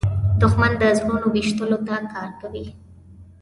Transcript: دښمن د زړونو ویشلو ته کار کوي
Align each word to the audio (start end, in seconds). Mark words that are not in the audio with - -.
دښمن 0.41 0.71
د 0.81 0.83
زړونو 0.97 1.27
ویشلو 1.33 1.77
ته 1.87 1.95
کار 2.13 2.29
کوي 2.41 2.65